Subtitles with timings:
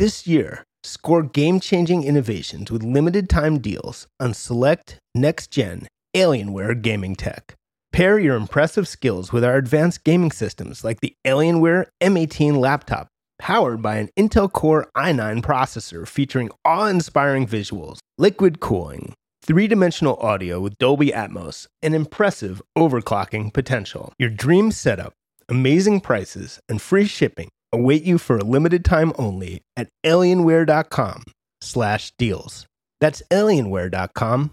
[0.00, 6.80] This year, score game changing innovations with limited time deals on select next gen Alienware
[6.80, 7.54] gaming tech.
[7.92, 13.08] Pair your impressive skills with our advanced gaming systems like the Alienware M18 laptop,
[13.38, 19.12] powered by an Intel Core i9 processor featuring awe inspiring visuals, liquid cooling,
[19.44, 24.14] three dimensional audio with Dolby Atmos, and impressive overclocking potential.
[24.18, 25.12] Your dream setup,
[25.50, 31.24] amazing prices, and free shipping await you for a limited time only at alienware.com
[31.60, 32.66] slash deals.
[33.00, 34.52] That's alienware.com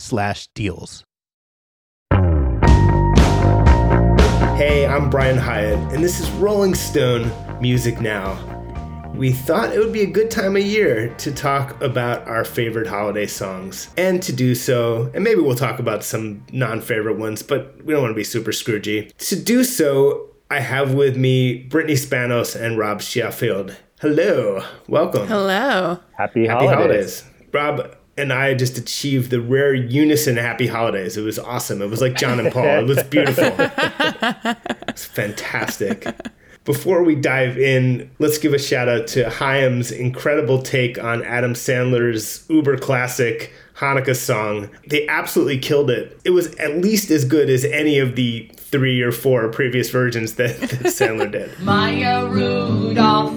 [0.00, 1.04] slash deals.
[4.58, 8.36] Hey, I'm Brian Hiatt, and this is Rolling Stone Music Now.
[9.14, 12.86] We thought it would be a good time of year to talk about our favorite
[12.86, 13.88] holiday songs.
[13.96, 17.92] And to do so, and maybe we'll talk about some non favorite ones, but we
[17.92, 19.16] don't want to be super Scroogey.
[19.16, 23.76] To do so, I have with me Brittany Spanos and Rob Sheffield.
[24.00, 25.26] Hello, welcome.
[25.26, 25.98] Hello.
[26.16, 27.20] Happy, Happy holidays.
[27.20, 27.24] holidays.
[27.52, 31.16] Rob and I just achieved the rare unison happy holidays.
[31.16, 31.82] It was awesome.
[31.82, 32.64] It was like John and Paul.
[32.80, 33.54] It was beautiful.
[34.88, 36.06] it's fantastic.
[36.64, 41.54] Before we dive in, let's give a shout out to Haim's incredible take on Adam
[41.54, 44.68] Sandler's uber classic Hanukkah song.
[44.88, 46.18] They absolutely killed it.
[46.24, 50.34] It was at least as good as any of the three or four previous versions
[50.34, 51.56] that, that Sandler did.
[51.60, 53.32] Maya Rudolph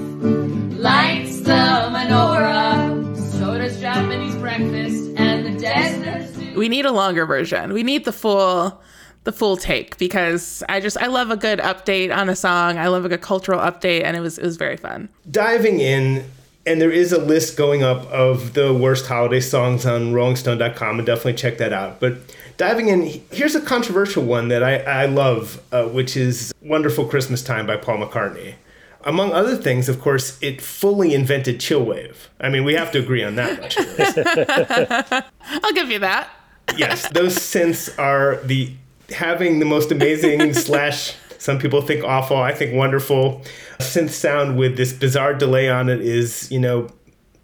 [0.78, 1.52] lights the
[1.92, 3.16] menorah.
[3.40, 6.56] So does Japanese breakfast and the desert.
[6.58, 7.74] We need a longer version.
[7.74, 8.82] We need the full
[9.24, 12.80] the full take because I just I love a good update on a song.
[12.80, 15.08] I love a good cultural update and it was it was very fun.
[15.30, 16.26] diving in,
[16.66, 21.06] and there is a list going up of the worst holiday songs on RollingStone.com, and
[21.06, 22.00] definitely check that out.
[22.00, 22.18] But
[22.58, 27.44] diving in, here's a controversial one that I, I love, uh, which is Wonderful Christmas
[27.44, 28.56] Time by Paul McCartney.
[29.04, 32.16] Among other things, of course, it fully invented chillwave.
[32.40, 35.24] I mean, we have to agree on that much.
[35.64, 36.30] I'll give you that.
[36.78, 38.72] yes, those synths are the
[39.10, 43.42] having the most amazing slash some people think awful, I think wonderful
[43.80, 46.88] synth sound with this bizarre delay on it is, you know,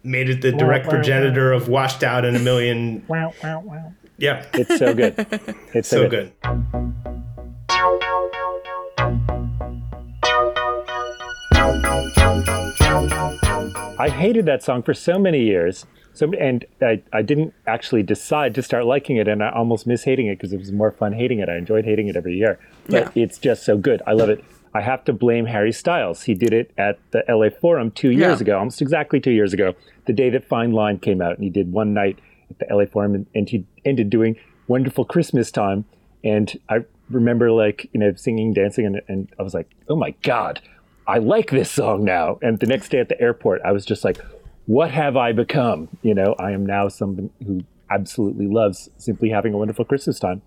[0.04, 0.96] made it the direct wow, wow.
[0.98, 3.04] progenitor of washed out in a million.
[3.08, 3.92] Wow, wow, wow.
[4.16, 5.16] Yeah, It's so good.
[5.74, 6.32] It's so good.
[13.98, 15.86] I hated that song for so many years.
[16.18, 20.02] So and I, I didn't actually decide to start liking it, and I almost miss
[20.02, 21.48] hating it because it was more fun hating it.
[21.48, 22.58] I enjoyed hating it every year,
[22.88, 23.22] but Yeah.
[23.22, 24.02] it's just so good.
[24.04, 24.44] I love it.
[24.74, 26.24] I have to blame Harry Styles.
[26.24, 28.42] He did it at the LA Forum two years Yeah.
[28.42, 29.74] ago, almost exactly two years ago,
[30.06, 32.18] the day that Fine Line came out, and he did one night
[32.50, 34.34] at the LA Forum, and, and he ended doing
[34.66, 35.84] "Wonderful Christmas Time."
[36.24, 40.14] And I remember like you know singing, dancing, and, and I was like, "Oh my
[40.22, 40.60] god,
[41.06, 44.02] I like this song now." And the next day at the airport, I was just
[44.04, 44.18] like,
[44.68, 49.54] "What have I become?" You know, I am now someone who absolutely loves simply having
[49.54, 50.42] a wonderful Christmas time.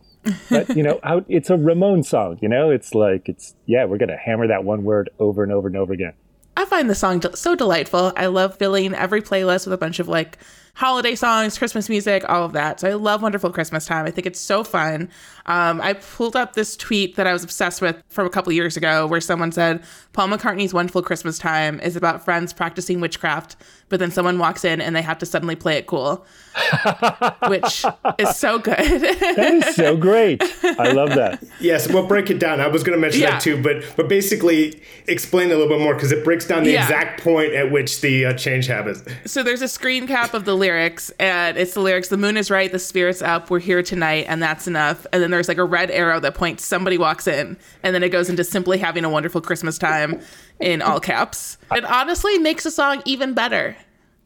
[0.50, 2.38] But you know, how, it's a Ramon song.
[2.42, 5.68] You know, it's like it's yeah, we're gonna hammer that one word over and over
[5.68, 6.14] and over again.
[6.56, 8.14] I find the song so delightful.
[8.16, 10.38] I love filling every playlist with a bunch of like
[10.74, 12.80] holiday songs, Christmas music, all of that.
[12.80, 14.06] So I love Wonderful Christmas Time.
[14.06, 15.10] I think it's so fun.
[15.48, 18.78] Um, I pulled up this tweet that I was obsessed with from a couple years
[18.78, 19.84] ago where someone said
[20.14, 23.56] Paul McCartney's Wonderful Christmas Time is about friends practicing witchcraft,
[23.90, 26.26] but then someone walks in and they have to suddenly play it cool,
[27.48, 27.84] which
[28.20, 28.78] is so good.
[28.78, 30.42] That is so great.
[30.64, 31.44] I love that.
[31.60, 32.60] Yes, we'll break it down.
[32.62, 33.32] I was going to mention Yeah.
[33.32, 36.72] that too, but but basically explain a little bit more because it breaks down the
[36.72, 36.84] Yeah.
[36.84, 39.04] exact point at which the uh, change happens.
[39.26, 42.50] So there's a screen cap of the lyrics, and it's the lyrics: "The moon is
[42.50, 45.66] right, the spirit's up, we're here tonight, and that's enough." And then there's like a
[45.66, 49.10] red arrow that points somebody walks in, and then it goes into simply having a
[49.10, 50.22] wonderful Christmas time
[50.60, 51.58] in all caps.
[51.74, 53.76] It honestly makes the song even better.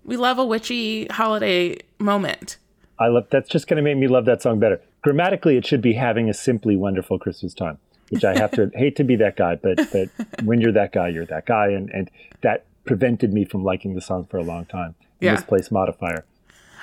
[0.03, 2.57] We love a witchy holiday moment.
[2.99, 4.79] I love that's just going to make me love that song better.
[5.01, 7.79] Grammatically, it should be having a simply wonderful Christmas time,
[8.09, 10.09] which I have to hate to be that guy, but but
[10.43, 14.01] when you're that guy, you're that guy, and and that prevented me from liking the
[14.01, 14.95] song for a long time.
[15.19, 15.33] Yeah.
[15.33, 16.25] Misplaced modifier.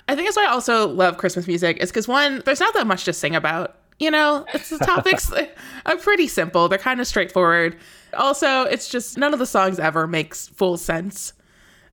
[0.09, 1.79] I think that's why I also love Christmas music.
[1.79, 3.77] Is because one, there's not that much to sing about.
[3.99, 5.33] You know, it's the topics
[5.87, 6.69] are pretty simple.
[6.69, 7.77] They're kind of straightforward.
[8.15, 11.35] Also, it's just none of the songs ever makes full sense.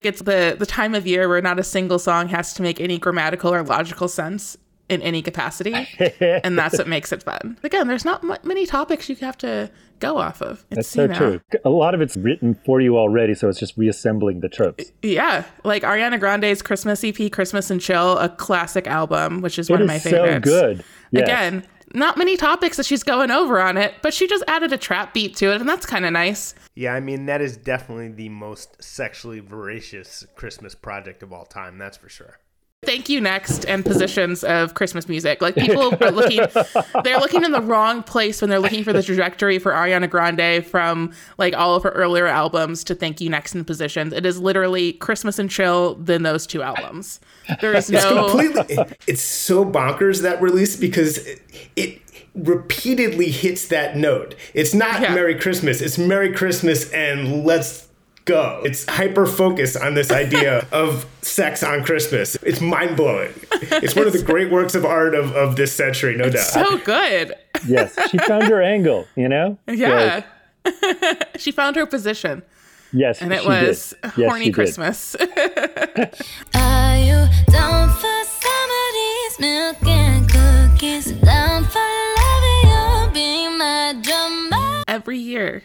[0.02, 2.98] It's the the time of year where not a single song has to make any
[2.98, 4.58] grammatical or logical sense
[4.90, 5.74] in any capacity,
[6.20, 7.58] and that's what makes it fun.
[7.64, 9.70] Again, there's not mu many topics you have to
[10.00, 10.66] go off of.
[10.72, 11.42] It's, That's so you know, true.
[11.66, 14.92] A lot of it's written for you already, so it's just reassembling the tropes.
[15.02, 19.80] Yeah, like Ariana Grande's Christmas EP, Christmas and Chill, a classic album, which is one
[19.80, 20.50] It of my is so favorites.
[20.50, 20.84] good.
[21.12, 21.24] Yes.
[21.24, 24.78] Again, not many topics that she's going over on it, but she just added a
[24.78, 26.56] trap beat to it, and that's kind of nice.
[26.76, 31.78] Yeah, I mean, that is definitely the most sexually voracious Christmas project of all time,
[31.78, 32.38] that's for sure.
[32.84, 35.42] Thank you next and positions of Christmas music.
[35.42, 36.40] Like people are looking
[37.04, 40.66] they're looking in the wrong place when they're looking for the trajectory for Ariana Grande
[40.66, 44.14] from like all of her earlier albums to Thank You Next and positions.
[44.14, 47.20] It is literally Christmas and Chill than those two albums.
[47.60, 48.78] There is no completely
[49.08, 51.42] it's so bonkers that release because it,
[51.76, 52.02] it
[52.34, 54.36] repeatedly hits that note.
[54.54, 55.14] It's not Yeah.
[55.14, 57.89] Merry Christmas, it's Merry Christmas and let's
[58.30, 58.62] go.
[58.64, 62.36] It's hyper focused on this idea of sex on Christmas.
[62.44, 63.34] It's mind blowing.
[63.52, 66.46] It's one of the great works of art of, of this century, no doubt.
[66.46, 67.34] so good.
[67.68, 69.08] yes, she found her angle.
[69.16, 69.58] You know.
[69.68, 70.24] Yeah.
[71.38, 72.44] she found her position
[72.92, 74.12] Yes, and it she was did.
[74.12, 74.56] Horny she did.
[74.56, 75.16] Christmas.
[76.56, 81.12] Are you down for somebody's milk and cookies?
[81.22, 81.80] Down for
[82.18, 84.84] loving you, being my drummer?
[84.88, 85.62] Every year.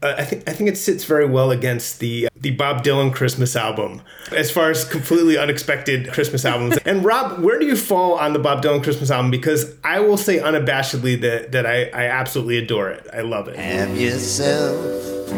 [0.00, 3.56] Uh, I think I think it sits very well against the the Bob Dylan Christmas
[3.56, 4.00] album
[4.30, 6.76] as far as completely unexpected Christmas albums.
[6.84, 9.32] and Rob, where do you fall on the Bob Dylan Christmas album?
[9.32, 13.08] Because I will say unabashedly that that I, I absolutely adore it.
[13.12, 13.56] I love it.
[13.56, 15.32] Have yourself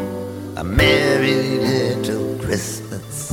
[0.58, 3.32] a merry little Christmas.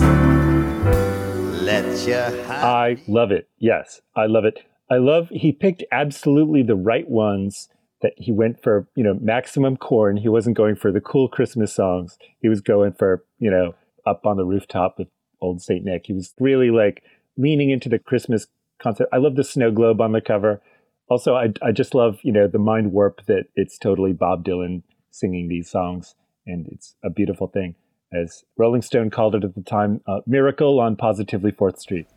[1.60, 2.64] Let your heart.
[2.64, 3.50] I love it.
[3.58, 4.64] Yes, I love it.
[4.90, 7.68] I love he picked absolutely the right ones
[8.02, 10.18] that he went for, you know, maximum corn.
[10.18, 12.18] He wasn't going for the cool Christmas songs.
[12.42, 15.08] He was going for, you know, up on the rooftop with
[15.42, 16.06] old Saint Nick.
[16.06, 17.04] He was really like
[17.38, 18.48] leaning into the Christmas
[18.80, 19.10] concept.
[19.14, 20.62] I love the snow globe on the cover.
[21.10, 24.84] Also, I, I just love, you know, the mind warp that it's totally Bob Dylan
[25.10, 26.16] singing these songs.
[26.46, 27.76] And it's a beautiful thing.
[28.14, 32.08] As Rolling Stone called it at the time, uh, miracle on positively 4th Street.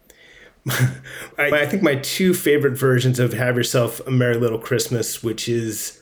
[1.39, 5.49] I, I think my two favorite versions of "Have Yourself a Merry Little Christmas," which
[5.49, 6.01] is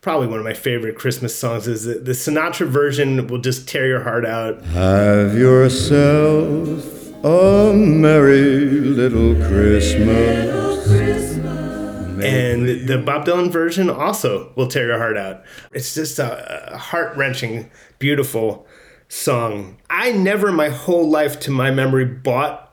[0.00, 3.26] probably one of my favorite Christmas songs, is the, the Sinatra version.
[3.26, 4.62] Will just tear your heart out.
[4.66, 10.54] Have yourself a merry little Christmas.
[12.22, 15.42] and the Bob Dylan version also will tear your heart out.
[15.72, 18.66] It's just a, a heart wrenching, beautiful
[19.08, 19.78] song.
[19.90, 22.65] I never, my whole life, to my memory, bought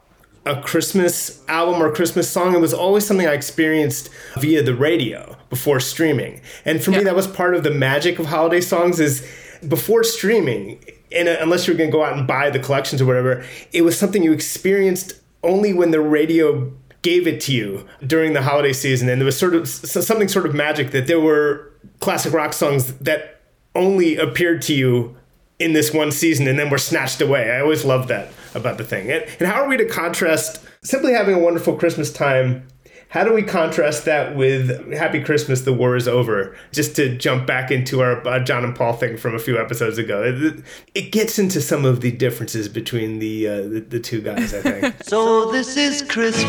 [0.45, 2.53] a Christmas album or Christmas song.
[2.53, 6.41] It was always something I experienced via the radio before streaming.
[6.65, 8.99] And for me, that was part of the magic of holiday songs.
[8.99, 9.25] Is
[9.67, 13.05] before streaming, and unless you were going to go out and buy the collections or
[13.05, 15.13] whatever, it was something you experienced
[15.43, 19.09] only when the radio gave it to you during the holiday season.
[19.09, 22.93] And there was sort of something sort of magic that there were classic rock songs
[22.99, 23.41] that
[23.75, 25.15] only appeared to you
[25.59, 27.51] in this one season and then were snatched away.
[27.51, 29.11] I always loved that about the thing.
[29.11, 32.67] And, and how are we to contrast simply having a wonderful Christmas time?
[33.09, 36.55] How do we contrast that with Happy Christmas, the war is over?
[36.71, 39.99] Just to jump back into our uh, John and Paul thing from a few episodes
[39.99, 40.23] ago.
[40.23, 40.63] It,
[40.95, 44.61] it gets into some of the differences between the, uh, the, the two guys, I
[44.61, 44.95] think.
[45.03, 46.43] So this is Christmas.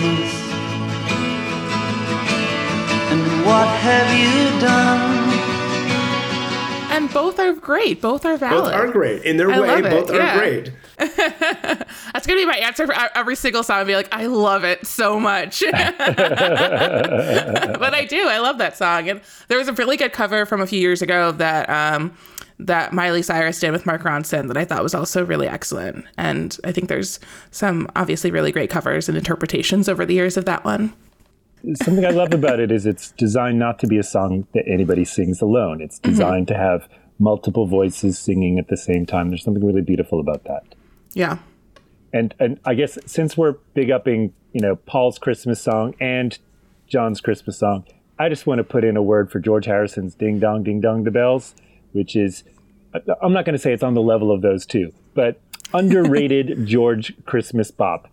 [3.11, 5.24] And what have you done?
[7.17, 8.01] And both are great.
[8.01, 8.65] Both are valid.
[8.65, 9.23] both are great.
[9.23, 10.39] In their I way, love it, both are yeah.
[10.39, 10.73] great.
[10.99, 13.79] That's gonna be my answer for every single song.
[13.81, 15.63] I'd be like, I love it so much.
[15.71, 15.75] but
[17.95, 18.29] I do.
[18.29, 19.09] I love that song.
[19.09, 22.15] And there was a really good cover from a few years ago that um,
[22.59, 26.05] that Miley Cyrus did with Mark Ronson that I thought was also really excellent.
[26.17, 27.19] And I think there's
[27.51, 30.93] some obviously really great covers and interpretations over the years of that one.
[31.75, 35.05] something I love about it is it's designed not to be a song that anybody
[35.05, 35.81] sings alone.
[35.81, 39.29] It's designed to have multiple voices singing at the same time.
[39.29, 40.75] There's something really beautiful about that.
[41.13, 41.39] Yeah.
[42.13, 46.39] And and I guess since we're big upping, you know, Paul's Christmas song and
[46.87, 47.85] John's Christmas song,
[48.19, 51.05] I just want to put in a word for George Harrison's "Ding Dong Ding Dong
[51.05, 51.55] the Bells,"
[51.93, 52.45] which is
[53.21, 55.41] I'm not going to say it's on the level of those two, but
[55.75, 58.09] underrated George Christmas bop.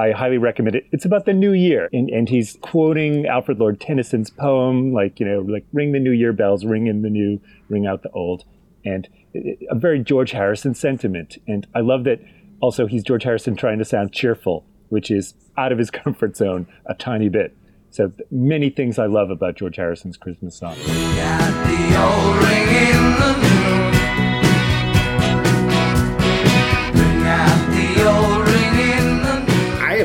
[0.00, 0.86] I highly recommend it.
[0.92, 5.26] It's about the new year, and, and he's quoting Alfred Lord Tennyson's poem, like you
[5.26, 7.38] know, like "Ring the New Year bells, ring in the new,
[7.68, 8.44] ring out the old,"
[8.82, 11.36] and a very George Harrison sentiment.
[11.46, 12.20] And I love that.
[12.60, 16.66] Also, he's George Harrison trying to sound cheerful, which is out of his comfort zone
[16.86, 17.54] a tiny bit.
[17.90, 20.76] So many things I love about George Harrison's Christmas song.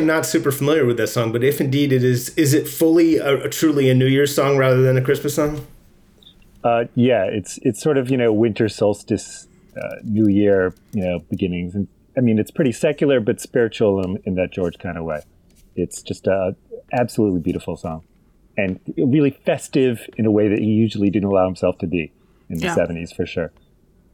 [0.10, 3.18] Am not super familiar with that song, but if indeed it is, is it fully
[3.18, 5.66] a, a truly a New Year's song rather than a Christmas song?
[6.64, 9.48] Uh, yeah, it's it's sort of you know winter solstice,
[9.78, 14.18] uh, New Year, you know beginnings, and I mean it's pretty secular but spiritual in,
[14.26, 15.22] in that George kind of way.
[15.76, 16.56] It's just a
[16.94, 18.04] absolutely beautiful song.
[18.58, 22.12] and really festive in a way that he usually didn't allow himself to be
[22.50, 22.76] in the Yeah.
[22.76, 23.52] 70s for sure.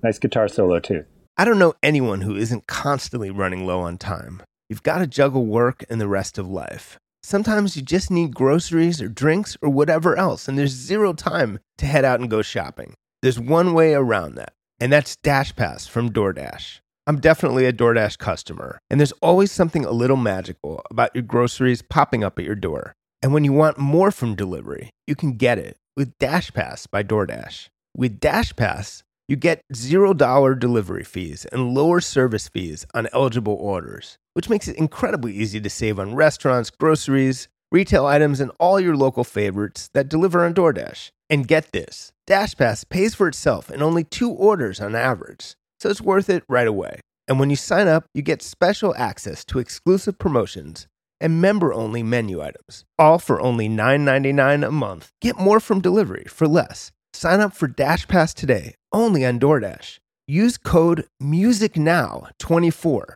[0.01, 1.05] Nice guitar solo too.
[1.38, 4.41] I don't know anyone who isn't constantly running low on time.
[4.71, 6.97] You've got to juggle work and the rest of life.
[7.23, 11.85] Sometimes you just need groceries or drinks or whatever else, and there's zero time to
[11.85, 12.93] head out and go shopping.
[13.21, 16.79] There's one way around that, and that's Dash Pass from DoorDash.
[17.05, 21.81] I'm definitely a DoorDash customer, and there's always something a little magical about your groceries
[21.81, 22.93] popping up at your door.
[23.21, 27.03] And when you want more from delivery, you can get it with Dash Pass by
[27.03, 27.67] DoorDash.
[27.93, 34.17] With Dash Pass, you get $0 delivery fees and lower service fees on eligible orders,
[34.33, 38.95] which makes it incredibly easy to save on restaurants, groceries, retail items, and all your
[38.95, 41.11] local favorites that deliver on DoorDash.
[41.29, 45.89] And get this Dash Pass pays for itself in only two orders on average, so
[45.89, 47.00] it's worth it right away.
[47.27, 50.88] And when you sign up, you get special access to exclusive promotions
[51.21, 55.09] and member only menu items, all for only $9.99 a month.
[55.21, 56.91] Get more from delivery for less.
[57.13, 60.00] Sign up for Dash Pass today, only on DoorDash.
[60.27, 63.13] Use code MUSICNOW24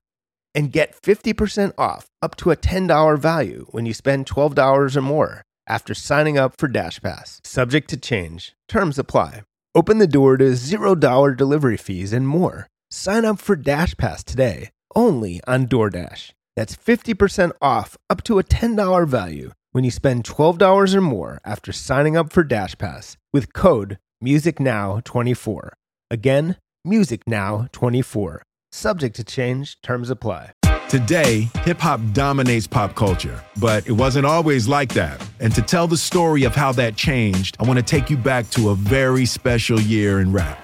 [0.55, 5.43] and get 50% off up to a $10 value when you spend $12 or more
[5.67, 7.41] after signing up for Dash Pass.
[7.43, 8.53] Subject to change.
[8.67, 9.41] Terms apply.
[9.75, 12.67] Open the door to $0 delivery fees and more.
[12.89, 16.31] Sign up for Dash Pass today, only on DoorDash.
[16.55, 21.73] That's 50% off up to a $10 value when you spend $12 or more after
[21.73, 25.69] signing up for Dash Pass with code MUSICNOW24.
[26.09, 26.55] Again,
[26.87, 28.39] MUSICNOW24.
[28.75, 30.51] Subject to change, terms apply.
[30.89, 35.25] Today, hip hop dominates pop culture, but it wasn't always like that.
[35.39, 38.49] And to tell the story of how that changed, I want to take you back
[38.49, 40.59] to a very special year in rap.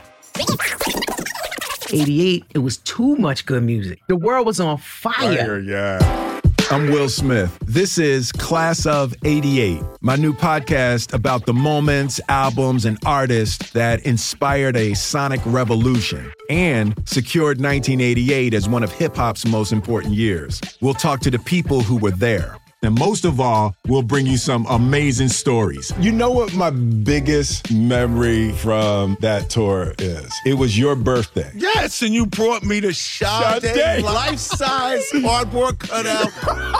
[1.89, 4.01] 88, it was too much good music.
[4.09, 5.59] The world was on fire.
[5.61, 6.30] yeah.
[6.71, 7.59] I'm Will Smith.
[7.65, 13.99] This is Class of 88, my new podcast about the moments, albums, and artists that
[14.05, 20.61] inspired a sonic revolution and secured 1988 as one of hip hop's most important years.
[20.79, 22.55] We'll talk to the people who were there.
[22.83, 25.93] And most of all, we'll bring you some amazing stories.
[25.99, 30.33] You know what my biggest memory from that tour is?
[30.47, 31.51] It was your birthday.
[31.55, 34.03] Yes, and you brought me the Sade, Sade.
[34.03, 36.31] life-size cardboard cutout.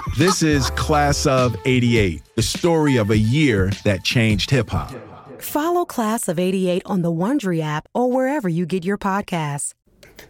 [0.17, 4.93] This is Class of 88, the story of a year that changed hip hop.
[5.37, 9.73] Follow Class of 88 on the Wondery app or wherever you get your podcasts.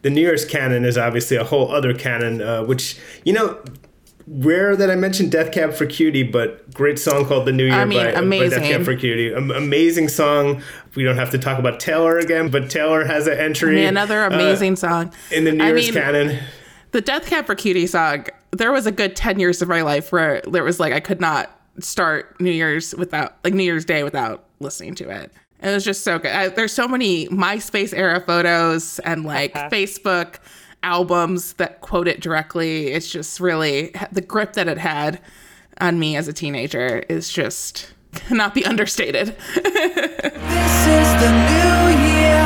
[0.02, 3.58] The nearest canon is obviously a whole other canon, uh, which, you know,
[4.28, 7.74] rare that I mentioned Death Cab for Cutie, but great song called The New Year
[7.74, 8.64] I mean, by, by Death.
[8.64, 9.34] Cab for Cutie.
[9.34, 10.62] Am- amazing song.
[10.96, 13.72] We don't have to talk about Taylor again, but Taylor has an entry.
[13.72, 15.14] I mean, another uh, amazing song.
[15.32, 16.40] in the New I Year's mean, canon.
[16.92, 20.12] The Death Cab for Cutie song, there was a good 10 years of my life
[20.12, 21.50] where there was like, I could not
[21.80, 25.32] start New Year's without, like New Year's Day without listening to it.
[25.62, 26.32] It was just so good.
[26.32, 30.38] I, there's so many MySpace era photos and like Facebook
[30.84, 32.88] albums that quote it directly.
[32.88, 35.22] It's just really the grip that it had
[35.80, 39.36] on me as a teenager is just cannot be understated.
[40.52, 42.42] This is the new year.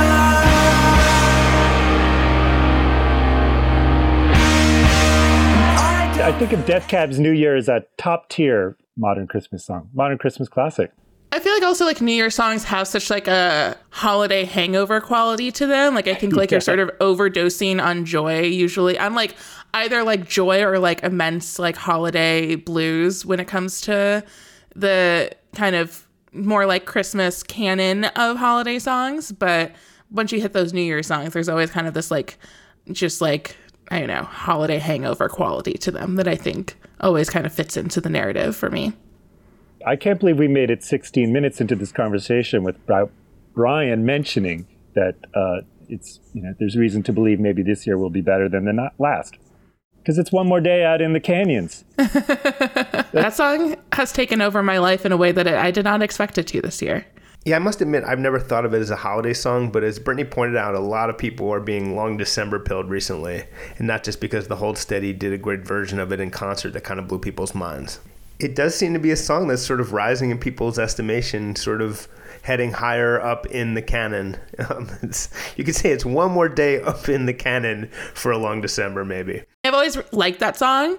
[6.22, 10.18] I think of Death Cab's New Year as a top tier modern Christmas song, modern
[10.18, 10.92] Christmas classic.
[11.36, 15.52] I feel like also like New Year songs have such like a holiday hangover quality
[15.52, 15.94] to them.
[15.94, 18.98] Like I think like you're sort of overdosing on joy usually.
[18.98, 19.36] On like
[19.74, 24.24] either like joy or like immense like holiday blues when it comes to
[24.78, 29.34] the kind of more like Christmas canon of holiday songs.
[29.34, 29.76] But
[30.12, 32.38] once you hit those New Year songs, there's always kind of this like
[32.94, 33.58] just like
[33.92, 37.76] I don't know, holiday hangover quality to them that I think always kind of fits
[37.76, 38.94] into the narrative for me.
[39.86, 42.76] I can't believe we made it 16 minutes into this conversation with
[43.54, 48.10] Brian mentioning that uh, it's you know there's reason to believe maybe this year will
[48.10, 49.38] be better than the not last
[49.98, 51.84] because it's one more day out in the canyons.
[53.16, 56.38] That song has taken over my life in a way that I did not expect
[56.38, 57.06] it to this year.
[57.46, 60.00] Yeah, I must admit, I've never thought of it as a holiday song, but as
[60.00, 63.46] Brittany pointed out, a lot of people are being long December pilled recently,
[63.78, 66.74] and not just because the Hold Steady did a great version of it in concert
[66.74, 68.02] that kind of blew people's minds.
[68.40, 71.82] It does seem to be a song that's sort of rising in people's estimation, sort
[71.82, 72.08] of
[72.46, 74.38] heading higher up in the canon.
[74.70, 78.38] Um, it's, you could say it's one more day up in the canon for a
[78.38, 79.44] long December, maybe.
[79.66, 80.98] I've always liked that song,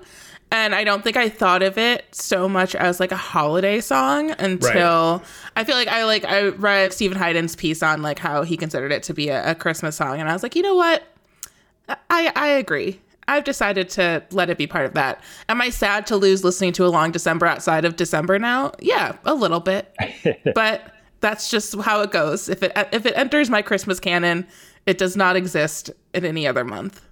[0.52, 4.30] and I don't think I thought of it so much as like a holiday song
[4.32, 5.22] until
[5.56, 8.92] I feel like I like I read Steven Hyden's piece on like how he considered
[8.92, 11.02] it to be a, a Christmas song, and I was like, you know what,
[11.88, 13.00] I I agree.
[13.28, 15.20] I've decided to let it be part of that.
[15.48, 18.72] Am I sad to lose listening to a long December outside of December now?
[18.80, 19.92] Yeah, a little bit.
[20.54, 22.48] but that's just how it goes.
[22.48, 24.46] If it if it enters my Christmas canon,
[24.86, 27.02] it does not exist in any other month.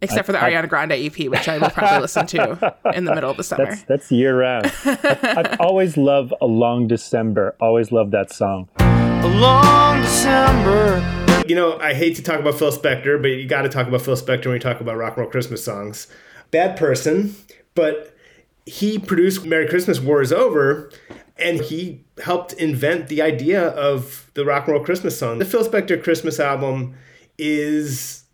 [0.00, 3.14] Except for the I- Ariana Grande EP, which I will probably listen to in the
[3.14, 3.66] middle of the summer.
[3.66, 4.72] That's that's year round.
[4.84, 7.54] I've, I've always loved a long December.
[7.60, 8.68] Always loved that song.
[8.78, 11.21] A long December.
[11.52, 14.00] You know, I hate to talk about Phil Spector, but you got to talk about
[14.00, 16.06] Phil Spector when you talk about rock and roll Christmas songs.
[16.50, 17.36] Bad person,
[17.74, 18.16] but
[18.64, 20.90] he produced Merry Christmas War is Over,
[21.36, 25.40] and he helped invent the idea of the rock and roll Christmas song.
[25.40, 26.94] The Phil Spector Christmas album
[27.36, 28.24] is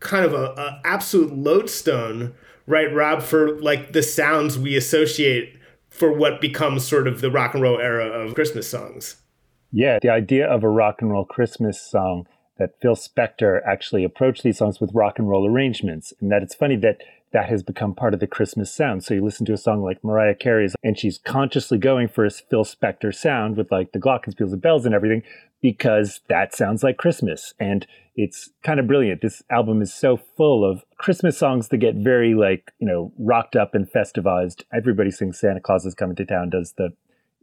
[0.00, 2.32] kind of a, a absolute lodestone,
[2.66, 5.58] right, Rob, for like the sounds we associate
[5.90, 9.16] for what becomes sort of the rock and roll era of Christmas songs.
[9.70, 12.26] Yeah, the idea of a rock and roll Christmas song
[12.58, 16.54] that Phil Spector actually approached these songs with rock and roll arrangements, and that it's
[16.54, 19.04] funny that that has become part of the Christmas sound.
[19.04, 22.30] So you listen to a song like Mariah Carey's, and she's consciously going for a
[22.30, 25.22] Phil Spector sound with like the glockenspiels and bells and everything,
[25.60, 29.20] because that sounds like Christmas, and it's kind of brilliant.
[29.20, 33.56] This album is so full of Christmas songs that get very like you know rocked
[33.56, 34.62] up and festivized.
[34.72, 36.94] Everybody sings "Santa Claus is Coming to Town." Does the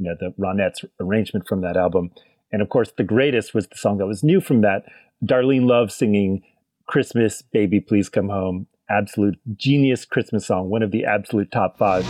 [0.04, 2.12] you know, the Ronettes arrangement from that album.
[2.52, 4.86] And of course, the greatest was the song that was new from that
[5.24, 6.44] Darlene Love singing
[6.88, 8.68] Christmas, Baby, Please Come Home.
[8.90, 12.06] Absolute genius Christmas song, one of the absolute top five.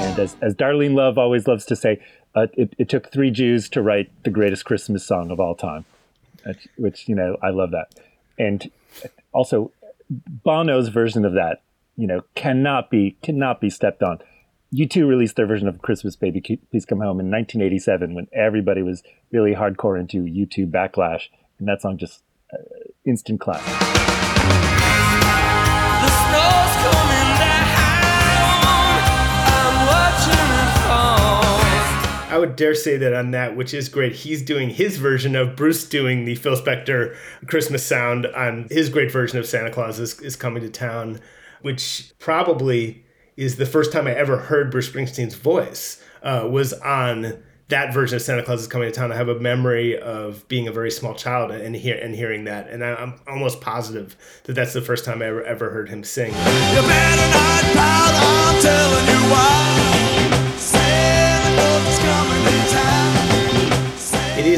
[0.00, 1.98] And as, as Darlene Love always loves to say,
[2.34, 5.86] uh, it, it took three Jews to write the greatest Christmas song of all time,
[6.44, 7.88] which, which you know, I love that.
[8.38, 8.70] And
[9.32, 9.72] also,
[10.10, 11.62] Bono's version of that,
[11.96, 14.18] you know, cannot be cannot be stepped on.
[14.74, 19.04] U2 released their version of Christmas Baby Please Come Home in 1987 when everybody was
[19.30, 22.58] really hardcore into U2 backlash, and that song just uh,
[23.04, 23.72] instant classic.
[32.34, 35.54] I would dare say that on that, which is great, he's doing his version of
[35.54, 37.14] Bruce doing the Phil Spector
[37.46, 41.20] Christmas sound on his great version of Santa Claus is, is Coming to Town,
[41.62, 47.40] which probably is the first time I ever heard Bruce Springsteen's voice, uh, was on
[47.68, 49.12] that version of Santa Claus is Coming to Town.
[49.12, 52.68] I have a memory of being a very small child and, hear, and hearing that.
[52.68, 56.02] And I, I'm almost positive that that's the first time I ever, ever heard him
[56.02, 56.32] sing.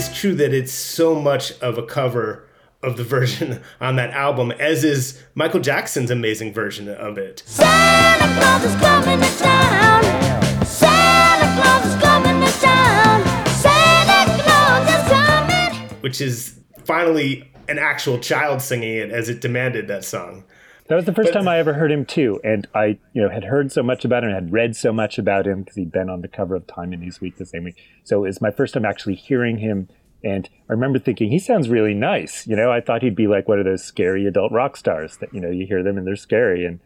[0.09, 2.49] Is true that it's so much of a cover
[2.83, 7.43] of the version on that album, as is Michael Jackson's amazing version of it.
[7.47, 10.65] Santa Claus is coming to town.
[10.65, 13.47] Santa Claus is coming to town.
[13.49, 15.89] Santa Claus is coming.
[16.01, 20.45] Which is finally an actual child singing it as it demanded that song.
[20.89, 23.45] That was the first time I ever heard him too, and I, you know, had
[23.45, 26.21] heard so much about him, had read so much about him because he'd been on
[26.21, 27.77] the cover of Time and Newsweek the same week.
[28.05, 29.89] So it was my first time actually hearing him,
[30.23, 32.47] and I remember thinking he sounds really nice.
[32.47, 35.35] You know, I thought he'd be like one of those scary adult rock stars that
[35.35, 36.79] you know you hear them and they're scary, and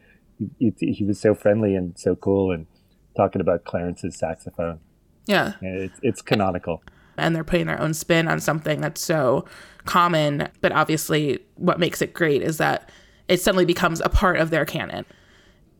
[0.57, 2.65] he, he, he was so friendly and so cool, and
[3.15, 4.79] talking about Clarence's saxophone.
[5.27, 5.53] Yeah.
[5.61, 6.81] Yeah, It's it's canonical.
[7.17, 9.45] and they're putting their own spin on something that's so
[9.85, 10.49] common.
[10.61, 12.89] But obviously, what makes it great is that
[13.31, 15.05] it suddenly becomes a part of their canon.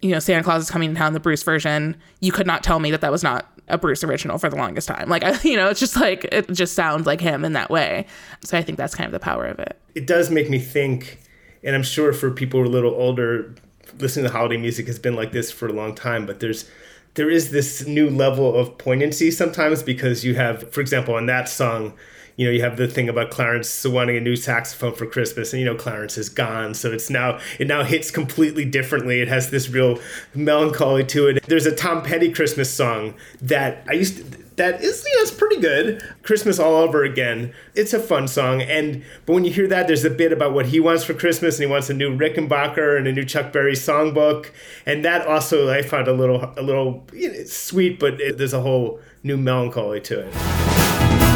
[0.01, 1.97] You know, Santa Claus is coming to town, the Bruce version.
[2.21, 4.87] You could not tell me that that was not a Bruce original for the longest
[4.87, 5.09] time.
[5.09, 8.07] Like, I, you know, it's just like, it just sounds like him in that way.
[8.41, 9.77] So I think that's kind of the power of it.
[9.93, 11.19] It does make me think,
[11.61, 13.53] and I'm sure for people who are a little older,
[13.99, 16.69] listening to holiday music has been like this for a long time, but there's
[17.15, 21.49] there is this new level of poignancy sometimes because you have, for example, on that
[21.49, 21.93] song,
[22.41, 25.59] you know, you have the thing about Clarence wanting a new saxophone for Christmas, and
[25.59, 29.21] you know, Clarence is gone, so it's now it now hits completely differently.
[29.21, 29.99] It has this real
[30.33, 31.43] melancholy to it.
[31.45, 34.23] There's a Tom Petty Christmas song that I used to,
[34.55, 36.01] that is it's pretty good.
[36.23, 37.53] Christmas all over again.
[37.75, 40.65] It's a fun song, and but when you hear that, there's a bit about what
[40.65, 43.73] he wants for Christmas, and he wants a new Rickenbacker and a new Chuck Berry
[43.73, 44.49] songbook,
[44.87, 48.53] and that also I found a little a little you know, sweet, but it, there's
[48.53, 50.80] a whole new melancholy to it.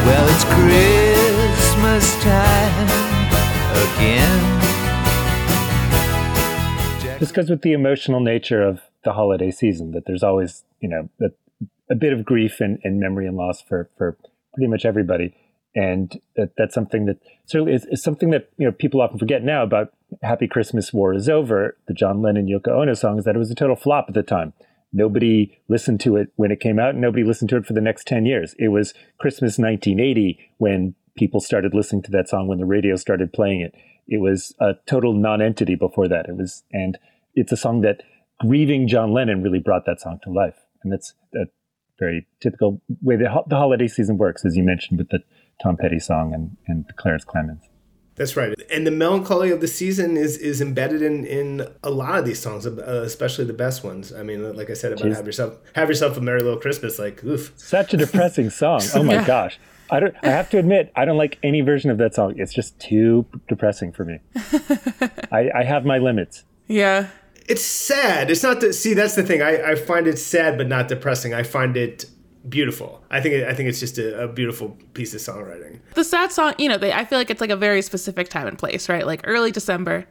[0.05, 2.87] Well, it's Christmas time
[3.73, 4.61] again.
[7.19, 11.09] Just because with the emotional nature of the holiday season, that there's always, you know,
[11.19, 11.31] a,
[11.89, 14.15] a bit of grief and, and memory and loss for, for
[14.53, 15.35] pretty much everybody.
[15.73, 19.43] And that, that's something that certainly is, is something that, you know, people often forget
[19.43, 19.91] now about
[20.21, 23.49] Happy Christmas War is Over, the John Lennon Yoko Ono song, is that it was
[23.49, 24.53] a total flop at the time.
[24.95, 27.81] Nobody listened to it when it came out, and nobody listened to it for the
[27.81, 28.55] next 10 years.
[28.57, 33.33] It was Christmas 1980 when people started listening to that song, when the radio started
[33.33, 33.75] playing it.
[34.07, 36.27] It was a total non-entity before that.
[36.29, 36.97] It was, and
[37.33, 38.03] it's a song that
[38.39, 41.47] grieving John Lennon really brought that song to life, and that's a
[41.99, 45.19] very typical way the, ho- the holiday season works, as you mentioned with the
[45.61, 47.63] Tom Petty song and, and the Clarence Clemons.
[48.15, 48.53] That's right.
[48.71, 52.39] And the melancholy of the season is is embedded in in a lot of these
[52.39, 52.71] songs, uh,
[53.05, 54.13] especially the best ones.
[54.13, 55.15] I mean, like I said about Jeez.
[55.17, 56.97] have yourself have yourself a merry little Christmas.
[56.97, 57.51] Like, oof.
[57.57, 58.81] Such a depressing song.
[58.95, 59.25] Oh my Yeah.
[59.27, 59.59] gosh.
[59.89, 62.33] I don't I have to admit, I don't like any version of that song.
[62.37, 64.19] It's just too depressing for me.
[65.31, 66.43] I, I have my limits.
[66.67, 67.07] Yeah.
[67.47, 68.31] It's sad.
[68.31, 68.93] It's not the see.
[68.95, 69.41] That's the thing.
[69.43, 71.33] I, I find it sad, but not depressing.
[71.35, 72.05] I find it
[72.49, 73.03] beautiful.
[73.09, 75.79] I think I think it's just a, a beautiful piece of songwriting.
[75.93, 78.47] The sad song, you know, they, I feel like it's like a very specific time
[78.47, 79.05] and place, right?
[79.05, 80.05] Like early December.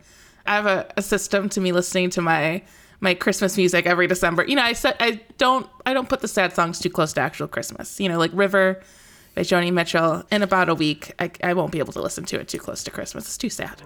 [0.47, 2.63] I have a, a system to me listening to my
[3.01, 4.45] my Christmas music every December.
[4.47, 7.21] You know, I said I don't I don't put the sad songs too close to
[7.21, 7.99] actual Christmas.
[8.01, 8.83] You know, like River
[9.35, 10.23] by Joni Mitchell.
[10.31, 12.85] In about a week, I, I won't be able to listen to it too close
[12.85, 13.25] to Christmas.
[13.25, 13.83] It's too sad.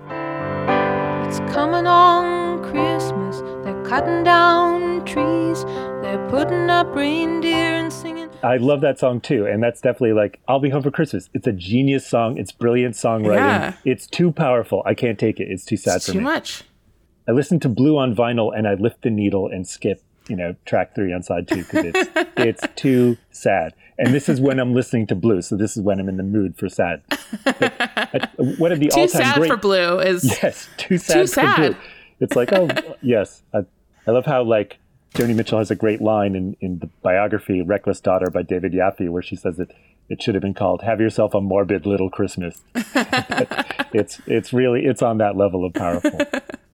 [1.28, 3.40] It's coming on Christmas.
[3.64, 5.64] They're cutting down trees.
[6.02, 8.27] They're putting up reindeer and singing.
[8.42, 9.46] I love that song too.
[9.46, 11.28] And that's definitely like I'll Be Home for Christmas.
[11.34, 12.38] It's a genius song.
[12.38, 13.36] It's brilliant songwriting.
[13.36, 13.74] Yeah.
[13.84, 14.82] It's too powerful.
[14.86, 15.48] I can't take it.
[15.50, 16.24] It's too sad It's for too me.
[16.24, 16.64] Too much.
[17.28, 20.54] I listen to Blue on vinyl and I lift the needle and skip, you know,
[20.64, 23.74] track three on side two because it's it's too sad.
[23.98, 26.22] And this is when I'm listening to Blue, so this is when I'm in the
[26.22, 27.02] mood for sad.
[27.44, 31.12] But, one of the Too all-time sad great for Blue is yes, too sad.
[31.14, 31.56] too for sad.
[31.56, 31.76] Blue.
[32.20, 32.68] It's like oh
[33.02, 33.64] yes, I,
[34.06, 34.78] I love how like
[35.14, 39.08] Joni Mitchell has a great line in in the biography "Reckless Daughter" by David Yaffe
[39.08, 39.72] where she says that
[40.08, 42.62] it should have been called "Have Yourself a Morbid Little Christmas."
[43.92, 46.18] it's it's really it's on that level of powerful.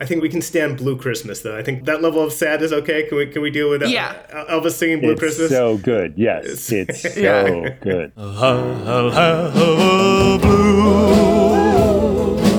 [0.00, 1.56] I think we can stand Blue Christmas though.
[1.56, 3.04] I think that level of sad is okay.
[3.08, 4.16] Can we can we deal with uh, Yeah.
[4.50, 5.50] Elvis singing Blue it's Christmas?
[5.50, 6.14] so good.
[6.16, 7.68] Yes, it's so Yeah.
[7.80, 8.12] good.
[8.16, 10.38] I'll have a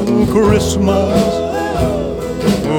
[0.06, 1.36] blue Christmas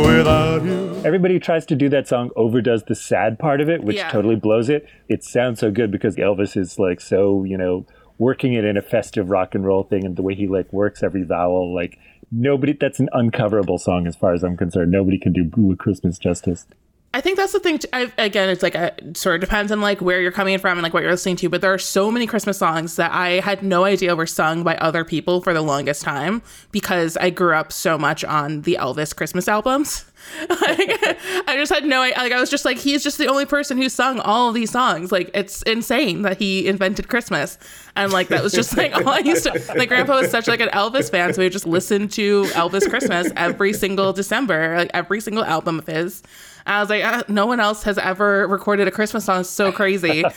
[0.06, 0.86] without you.
[1.04, 4.08] Everybody who tries to do that song overdoes the sad part of it, which Yeah.
[4.10, 4.86] totally blows it.
[5.08, 7.86] It sounds so good because Elvis is like so, you know,
[8.18, 11.02] working it in a festive rock and roll thing and the way he like works
[11.02, 11.98] every vowel, like
[12.30, 14.90] nobody that's an uncoverable song as far as I'm concerned.
[14.90, 16.66] Nobody can do Blue Christmas justice.
[17.14, 17.80] I think that's the thing.
[17.94, 20.76] I, again, it's like a, it sort of depends on like where you're coming from
[20.76, 21.48] and like what you're listening to.
[21.48, 24.76] But there are so many Christmas songs that I had no idea were sung by
[24.76, 29.16] other people for the longest time because I grew up so much on the Elvis
[29.16, 30.04] Christmas albums.
[30.48, 33.46] like, I just had no idea, like I was just like he's just the only
[33.46, 35.10] person who sung all these songs.
[35.12, 37.58] Like it's insane that he invented Christmas.
[37.96, 40.60] And like that was just like all I used to like grandpa was such like
[40.60, 45.20] an Elvis fan, so we just listened to Elvis Christmas every single December, like every
[45.20, 46.22] single album of his.
[46.66, 50.24] I was like, uh, no one else has ever recorded a Christmas song so crazy.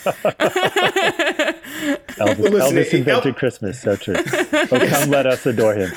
[1.70, 3.80] Elvis, listen, Elvis it- invented Christmas.
[3.80, 4.14] So true.
[4.16, 5.90] Oh, come let us adore him.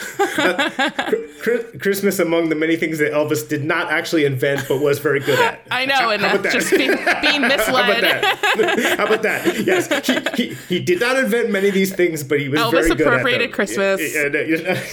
[1.79, 5.39] Christmas among the many things that Elvis did not actually invent, but was very good
[5.39, 5.61] at.
[5.71, 6.53] I know, and How about that?
[6.53, 8.03] just be, being How about misled.
[8.03, 8.95] that?
[8.99, 9.63] How about that?
[9.65, 9.87] Yes,
[10.35, 12.89] he, he, he did not invent many of these things, but he was Elvis very
[12.89, 13.55] good at appropriated them.
[13.55, 14.41] Christmas Yeah, yeah,
[14.73, 14.83] yeah.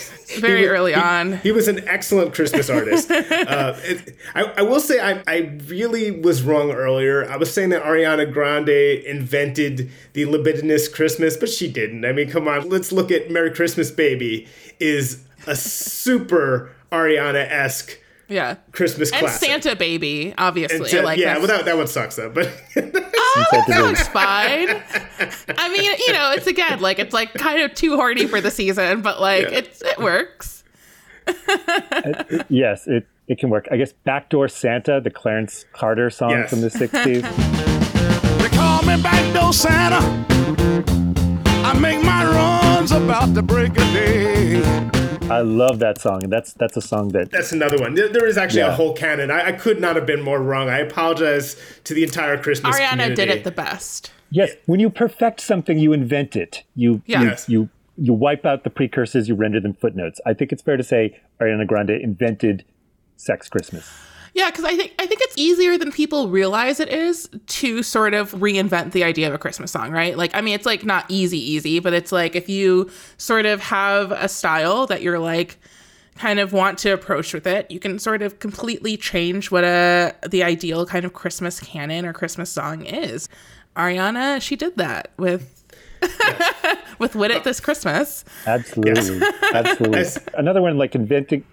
[0.41, 1.39] very He- early he- on.
[1.39, 3.11] He was an excellent Christmas artist.
[3.11, 7.29] uh, it, I, I will say I, I really was wrong earlier.
[7.31, 12.05] I was saying that Ariana Grande invented the libidinous Christmas, but she didn't.
[12.05, 14.47] I mean, come on, let's look at "Merry Christmas, Baby"
[14.79, 18.57] is a super Ariana esque Yeah.
[18.73, 19.49] Christmas And classic.
[19.49, 20.79] Santa Baby, obviously.
[20.79, 22.31] And Sa- like yeah, that's- well, that, that one sucks though.
[22.31, 24.69] But Oh, that one's fine.
[25.57, 28.51] I mean, you know, it's again like it's like kind of too horny for the
[28.51, 29.59] season, but like Yeah.
[29.59, 30.65] it's it works.
[32.49, 33.69] yes, it, it can work.
[33.71, 36.51] I guess Backdoor Santa, the Clarence Carter song Yes.
[36.51, 37.77] from the 60s.
[38.81, 39.99] They call me backdoor Santa.
[41.67, 44.63] I make my runs about the break of day.
[45.29, 46.25] I love that song.
[46.25, 47.95] And that's that's a song that that's another one.
[47.95, 49.31] There, there is actually a whole canon.
[49.31, 50.71] I, I could not have been more wrong.
[50.71, 53.15] I apologize to the entire Christmas Ariana community.
[53.17, 54.13] did it the best.
[54.31, 56.63] Yes, when you perfect something, you invent it.
[56.75, 57.21] You Yeah.
[57.23, 57.49] you, Yes.
[57.49, 60.21] you you wipe out the precursors, you render them footnotes.
[60.25, 62.65] I think it's fair to say Ariana Grande invented
[63.17, 63.91] Sex Christmas.
[64.35, 68.15] Yeah, because I think I think it's easier than people realize it is to sort
[68.15, 70.17] of reinvent the idea of a Christmas song, right?
[70.17, 73.61] Like, I mean, it's like not easy, easy, but it's like if you sort of
[73.61, 75.59] have a style that you're like
[76.17, 80.15] kind of want to approach with it, you can sort of completely change what a
[80.29, 83.29] the ideal kind of Christmas canon or Christmas song is.
[83.77, 85.65] Ariana, she did that with
[86.99, 90.05] with "Wit It This Christmas." Absolutely, absolutely.
[90.35, 91.45] Another one like inventing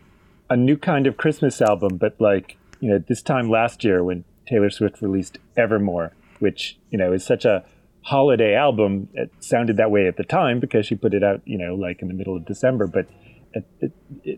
[0.49, 4.23] a new kind of Christmas album, but like you know this time last year when
[4.47, 7.63] Taylor Swift released Evermore, which you know is such a
[8.03, 9.09] holiday album.
[9.13, 12.01] It sounded that way at the time because she put it out you know like
[12.01, 13.07] in the middle of December, but.
[13.55, 13.91] At, at,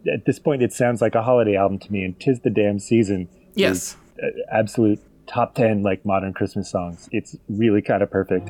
[0.07, 2.77] at this point, it sounds like a holiday album to me, and "Tis the Damn
[2.77, 3.97] Season." Yes.
[4.17, 7.09] is, uh, absolute top ten like modern Christmas songs.
[7.11, 8.49] It's really kind of perfect.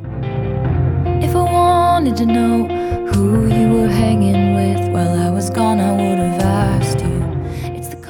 [1.24, 2.68] If I wanted to know
[3.08, 7.09] who you were hanging with while I was gone, I would have asked you.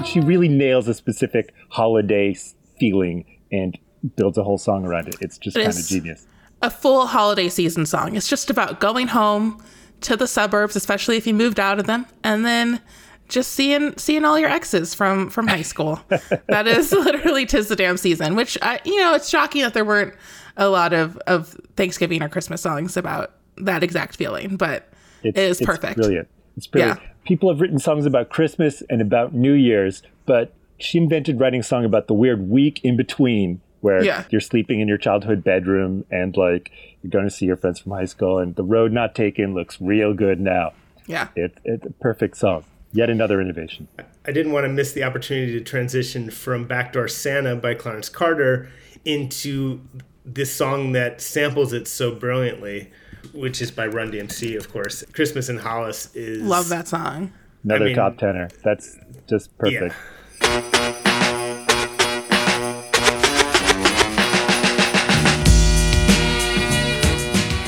[0.06, 2.36] She really nails a specific holiday
[2.80, 3.78] feeling and
[4.16, 5.16] builds a whole song around it.
[5.22, 6.26] It's just kind of genius.
[6.62, 8.16] a full holiday season song.
[8.16, 9.62] It's just about going home
[10.02, 12.82] to the suburbs, especially if you moved out of them, and then
[13.28, 16.00] just seeing seeing all your exes from from high school.
[16.48, 18.36] that is literally tis the damn season.
[18.36, 20.14] Which I, you know, it's shocking that there weren't
[20.58, 24.92] a lot of of Thanksgiving or Christmas songs about that exact feeling, but
[25.24, 25.98] It's, it is it's perfect.
[25.98, 26.28] brilliant.
[26.56, 27.00] It's brilliant.
[27.30, 31.64] People have written songs about Christmas and about New Year's, but she invented writing a
[31.64, 34.24] song about the weird week in between where Yeah.
[34.32, 36.72] you're sleeping in your childhood bedroom and like
[37.04, 39.80] you're going to see your friends from high school and the road not taken looks
[39.80, 40.74] real good now.
[41.06, 41.28] Yeah.
[41.36, 42.64] It, it's a perfect song.
[42.94, 43.88] Yet another innovation.
[44.26, 48.72] I didn't want to miss the opportunity to transition from Backdoor Santa by Clarence Carter
[49.06, 49.82] into
[50.26, 52.90] this song that samples it so brilliantly,
[53.34, 55.04] which is by Run DMC, of course.
[55.14, 57.32] Christmas in Hollis is Love that song.
[57.64, 58.50] Another I mean- top tenor.
[58.64, 59.96] That's just perfect.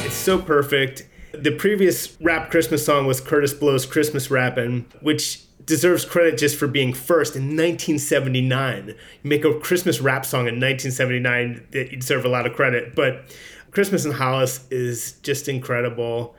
[0.06, 1.08] It's so perfect.
[1.34, 6.68] The previous rap Christmas song was Kurtis Blow's Christmas Rappin', which deserves credit just for
[6.68, 8.88] being first in 1979.
[8.88, 12.96] You make a Christmas rap song in 1979, that you deserve a lot of credit.
[12.96, 13.24] But
[13.72, 16.36] Christmas in Hollis is just incredible.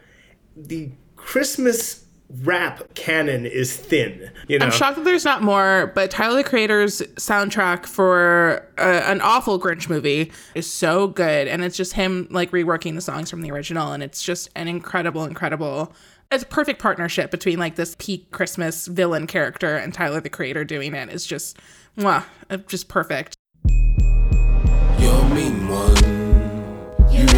[0.57, 2.05] The Christmas
[2.42, 4.31] rap canon is thin.
[4.49, 9.03] You know, I'm shocked that there's not more, but Tyler the Creator's soundtrack for uh,
[9.05, 13.31] an awful Grinch movie is so good, and it's just him like reworking the songs
[13.31, 15.92] from the original, and it's just an incredible, incredible.
[16.31, 20.64] It's a perfect partnership between like this peak Christmas villain character and Tyler the Creator
[20.64, 21.09] doing it.
[21.11, 21.59] It's just,
[21.99, 22.25] mwah,
[22.66, 23.37] just perfect.
[24.99, 26.21] You're mean one.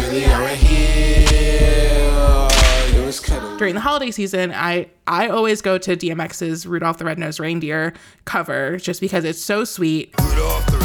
[0.05, 2.47] You really are a hero.
[2.93, 3.57] You're as cuddle.
[3.57, 7.93] During the holiday season, I I always go to DMX's Rudolph the Red-Nosed Reindeer
[8.25, 10.13] cover just because it's so sweet.
[10.21, 10.84] Rudolph the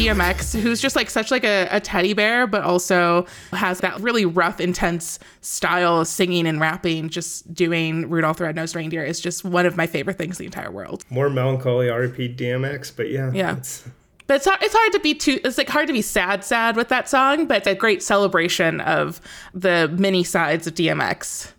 [0.00, 4.24] DMX, who's just like such like a, a teddy bear, but also has that really
[4.24, 9.44] rough, intense style of singing and rapping, just doing Rudolph the Red-Nosed Reindeer is just
[9.44, 11.04] one of my favorite things in the entire world.
[11.10, 13.30] More melancholy RP DMX, but yeah.
[13.34, 13.52] Yeah.
[13.52, 13.84] it's-
[14.26, 16.76] But it's hard, it's hard to be too it's like hard to be sad sad
[16.76, 19.20] with that song, but it's a great celebration of
[19.52, 21.52] the many sides of DMX.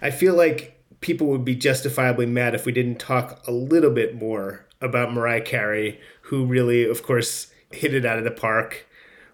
[0.00, 4.14] I feel like people would be justifiably mad if we didn't talk a little bit
[4.14, 8.86] more about Mariah Carey, who really, of course, hit it out of the park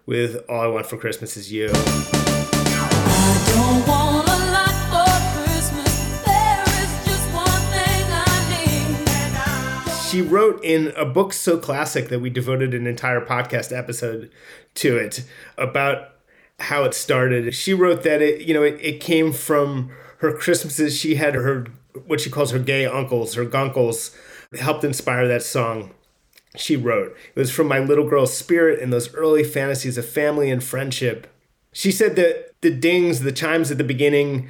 [0.05, 1.67] with All I Want for Christmas Is You.
[1.67, 1.77] Don't
[3.87, 6.21] want a lot for Christmas.
[6.25, 9.91] There is just one thing I need.
[10.09, 14.29] She wrote in a book so classic that we devoted an entire podcast episode
[14.75, 15.23] to it
[15.57, 16.09] about
[16.59, 17.53] how it started.
[17.53, 20.97] She wrote that it, you know, it, it came from her Christmases.
[20.97, 21.67] She had her
[22.05, 24.15] what she calls her gay uncles, her gunkles,
[24.59, 25.91] helped inspire that song.
[26.55, 30.51] She wrote, It was from my little girl's spirit and those early fantasies of family
[30.51, 31.27] and friendship.
[31.71, 34.49] She said that the dings, the chimes at the beginning,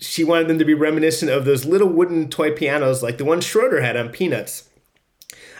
[0.00, 3.40] she wanted them to be reminiscent of those little wooden toy pianos like the one
[3.40, 4.68] Schroeder had on Peanuts.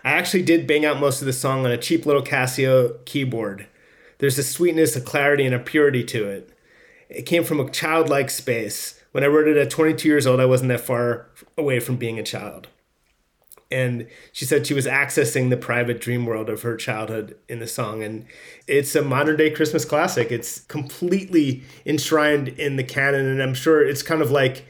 [0.05, 3.67] I actually did bang out most of the song on a cheap little Casio keyboard.
[4.19, 6.51] There's a sweetness, a clarity, and a purity to it.
[7.09, 9.01] It came from a childlike space.
[9.13, 12.19] When I wrote it at 22 years old, I wasn't that far away from being
[12.19, 12.69] a child.
[13.71, 17.67] And she said she was accessing the private dream world of her childhood in the
[17.67, 18.03] song.
[18.03, 18.25] And
[18.67, 20.33] it's a modern day Christmas classic.
[20.33, 23.27] It's completely enshrined in the canon.
[23.27, 24.65] And I'm sure it's kind of like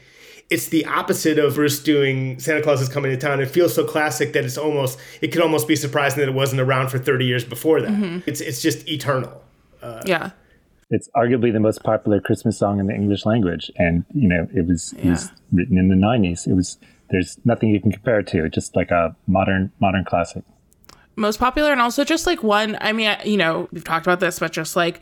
[0.49, 3.39] it's the opposite of Bruce doing Santa Claus is coming to town.
[3.39, 6.61] It feels so classic that it's almost it could almost be surprising that it wasn't
[6.61, 7.91] around for 30 years before that.
[7.91, 8.23] Mhm.
[8.25, 9.43] It's it's just eternal.
[9.81, 10.31] Uh, yeah.
[10.89, 14.65] It's arguably the most popular Christmas song in the English language, and you know it
[14.65, 16.47] was it was written in the '90s.
[16.47, 16.79] It was
[17.11, 18.49] there's nothing you can compare it to.
[18.49, 20.43] Just like a modern modern classic.
[21.15, 24.39] most popular and also just like one i mean you know we've talked about this
[24.39, 25.01] but just like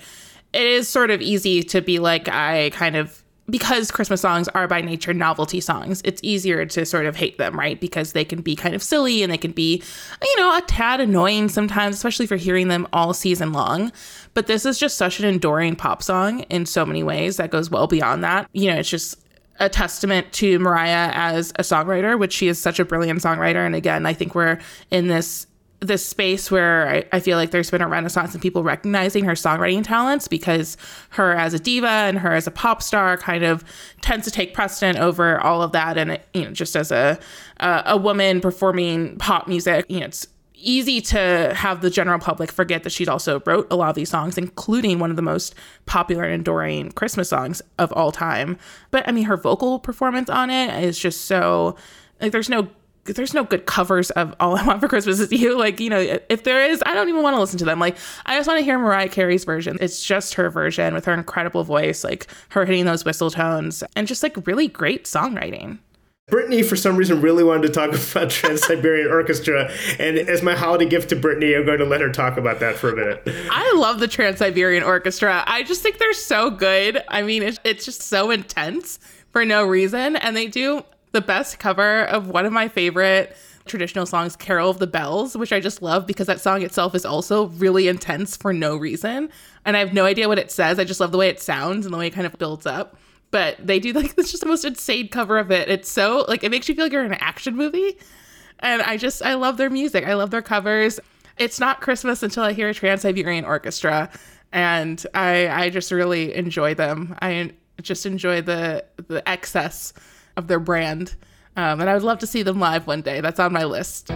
[0.53, 4.67] it is sort of easy to be like i kind of because christmas songs are
[4.67, 8.41] by nature novelty songs it's easier to sort of hate them right because they can
[8.41, 9.81] be kind of silly and they can be
[10.21, 13.91] you know a tad annoying sometimes especially for hearing them all season long
[14.33, 17.69] but this is just such an enduring pop song in so many ways that goes
[17.69, 19.23] well beyond that you know it's just
[19.59, 23.65] a testament to Mariah as a songwriter, which she is such a brilliant songwriter.
[23.65, 24.59] And again, I think we're
[24.91, 25.47] in this
[25.79, 29.33] this space where I, I feel like there's been a renaissance in people recognizing her
[29.33, 30.75] songwriting talents because
[31.11, 33.63] her as a diva and her as a pop star kind of
[34.01, 35.97] tends to take precedent over all of that.
[35.97, 37.19] And you know, just as a
[37.59, 40.27] a, a woman performing pop music, you know, it's
[40.59, 44.09] easy to have the general public forget that she's also wrote a lot of these
[44.09, 48.57] songs, including one of the most popular and enduring Christmas songs of all time.
[48.91, 51.75] But I mean, her vocal performance on it is just so
[52.19, 52.69] like there's no
[53.15, 55.57] there's no good covers of All I Want for Christmas Is You.
[55.57, 57.79] Like, you know, if there is, I don't even want to listen to them.
[57.79, 59.77] Like, I just want to hear Mariah Carey's version.
[59.79, 64.07] It's just her version with her incredible voice, like her hitting those whistle tones and
[64.07, 65.79] just like really great songwriting.
[66.29, 70.55] Brittany, for some reason, really wanted to talk about Trans Siberian Orchestra, and as my
[70.55, 73.23] holiday gift to Brittany, I'm going to let her talk about that for a minute.
[73.49, 75.45] I love the Trans Siberian Orchestra.
[75.47, 77.01] I just think they're so good.
[77.07, 78.99] I mean, it's, it's just so intense
[79.31, 80.17] for no reason.
[80.17, 83.33] And they do the best cover of one of my favorite
[83.65, 87.05] traditional songs, Carol of the Bells, which I just love because that song itself is
[87.05, 89.29] also really intense for no reason.
[89.63, 90.77] And I have no idea what it says.
[90.77, 92.97] I just love the way it sounds and the way it kind of builds up.
[93.31, 95.69] But they do like it's just the most insane cover of it.
[95.69, 97.97] It's so like it makes you feel like you're in an action movie.
[98.59, 100.05] And I just I love their music.
[100.05, 100.99] I love their covers.
[101.37, 104.09] It's not Christmas until I hear a Trans Siberian Orchestra,
[104.51, 107.15] and I I just really enjoy them.
[107.21, 109.93] I just enjoy the the excess
[110.35, 111.15] of their brand,
[111.55, 113.21] um, and I would love to see them live one day.
[113.21, 114.11] That's on my list.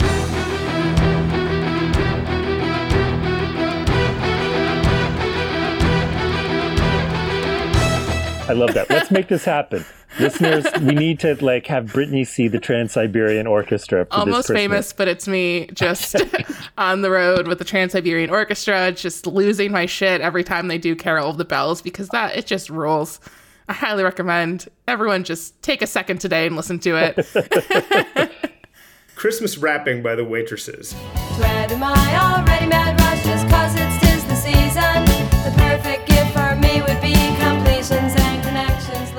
[8.52, 8.90] I love that.
[8.90, 9.86] Let's make this happen,
[10.20, 10.66] listeners.
[10.82, 14.06] We need to like have Brittany see the Trans Siberian Orchestra.
[14.08, 16.18] For Almost this famous, but it's me just
[16.78, 20.78] on the road with the Trans Siberian Orchestra, just losing my shit every time they
[20.78, 23.22] do Carol of the Bells because that it just rules.
[23.70, 28.52] I highly recommend everyone just take a second today and listen to it.
[29.16, 30.93] Christmas Wrapping by the waitresses.
[31.38, 35.06] Dread am I already mad rush just cause it's tis the season?
[35.45, 36.11] The perfect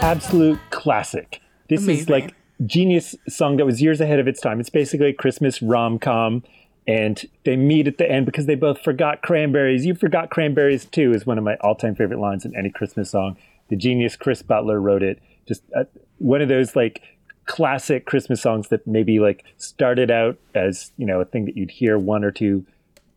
[0.02, 1.40] absolute classic.
[1.68, 2.34] This is like
[2.66, 4.60] genius song that was years ahead of its time.
[4.60, 6.42] It's basically a Christmas rom com,
[6.86, 9.86] and they meet at the end because they both forgot cranberries.
[9.86, 13.10] You forgot cranberries too is one of my all time favorite lines in any Christmas
[13.10, 13.36] song.
[13.68, 15.22] The genius Chris Butler wrote it.
[15.46, 15.84] Just uh,
[16.18, 17.00] one of those like
[17.46, 21.70] classic Christmas songs that maybe like started out as you know a thing that you'd
[21.70, 22.66] hear one or two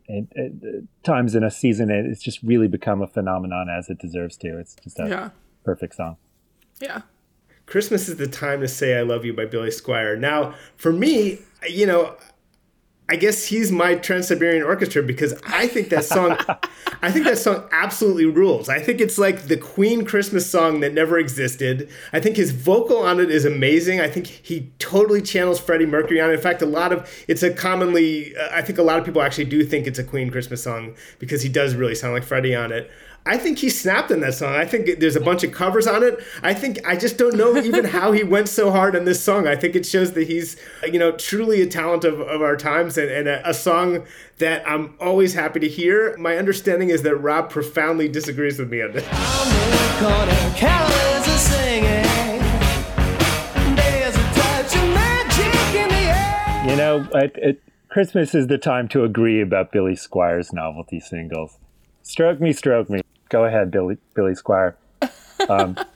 [0.08, 3.98] and, and, times in a season, and it's just really become a phenomenon as it
[3.98, 4.56] deserves to.
[4.58, 5.30] It's just a Yeah.
[5.64, 6.16] perfect song.
[6.80, 7.02] Yeah.
[7.66, 10.18] Christmas is the time to say I love you by Billy Squier.
[10.18, 12.16] Now, for me, you know,
[13.08, 16.36] I guess he's my Trans-Siberian Orchestra because I think that song
[17.02, 18.68] I think that song absolutely rules.
[18.68, 21.88] I think it's like the Queen Christmas song that never existed.
[22.12, 24.00] I think his vocal on it is amazing.
[24.00, 26.34] I think he totally channels Freddie Mercury on it.
[26.34, 29.22] In fact, a lot of it's a commonly uh, I think a lot of people
[29.22, 32.56] actually do think it's a Queen Christmas song because he does really sound like Freddie
[32.56, 32.90] on it.
[33.26, 34.54] I think he snapped in that song.
[34.54, 36.20] I think there's a bunch of covers on it.
[36.44, 39.48] I think I just don't know even how he went so hard on this song.
[39.48, 42.96] I think it shows that he's, you know, truly a talent of, of our times
[42.96, 44.06] and, and a, a song
[44.38, 46.16] that I'm always happy to hear.
[46.18, 49.04] My understanding is that Rob profoundly disagrees with me on this.
[50.56, 51.82] Carols are singing.
[53.74, 56.70] There's a touch of magic in the air.
[56.70, 61.58] You know, it, it, Christmas is the time to agree about Billy Squier's novelty singles.
[62.02, 63.00] Stroke me, stroke me.
[63.28, 64.74] Go ahead, Billy Billy Squier.
[65.48, 65.76] Um,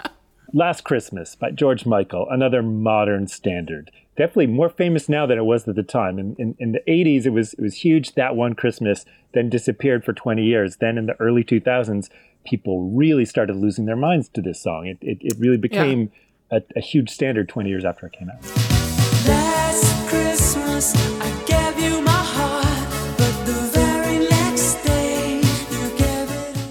[0.52, 3.92] Last Christmas by George Michael, another modern standard.
[4.16, 6.18] Definitely more famous now than it was at the time.
[6.18, 10.04] In, in, in the 80s, it was it was huge that one Christmas, then disappeared
[10.04, 10.78] for 20 years.
[10.78, 12.08] Then in the early 2000s,
[12.44, 14.86] people really started losing their minds to this song.
[14.86, 16.10] It, it, it really became
[16.50, 18.42] a, a huge standard 20 years after it came out.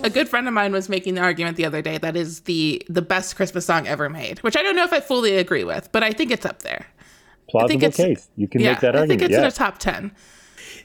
[0.02, 2.82] A good friend of mine was making the argument the other day that is the
[2.88, 5.92] the best Christmas song ever made, which I don't know if I fully agree with,
[5.92, 6.86] but I think it's up there.
[7.56, 8.30] I think Plausible it's- case.
[8.36, 9.04] You can yeah, make that argument.
[9.04, 9.40] I think it's yeah.
[9.40, 10.12] in a top ten.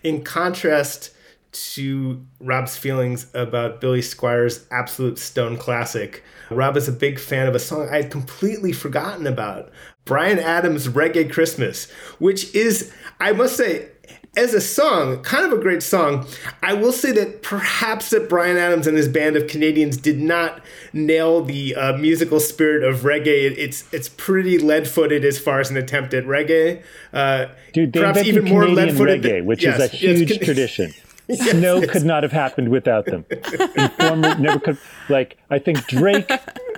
[0.02, 1.12] In contrast
[1.52, 7.54] to Rob's feelings about Billy Squier's absolute stone classic, Rob is a big fan of
[7.54, 9.70] a song I had completely forgotten about
[10.04, 11.88] Bryan Adams' Reggae Christmas,
[12.18, 13.88] which is, I must say,
[14.36, 16.26] as a song, kind of a great song.
[16.62, 20.60] I will say that perhaps that Bryan Adams and his band of Canadians did not
[20.92, 23.44] nail the uh, musical spirit of reggae.
[23.50, 26.82] It- it's it's pretty lead-footed as far as an attempt at reggae.
[27.12, 30.18] Uh, Dude, they perhaps even more Canadian lead-footed reggae, than- which yes, is a yes,
[30.18, 30.94] huge Can- tradition.
[31.26, 31.88] Yes, Snow yes.
[31.90, 33.24] could not have happened without them.
[33.30, 34.76] Informer never could.
[35.08, 36.30] Like I think Drake